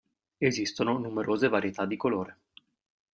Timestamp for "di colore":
1.85-2.39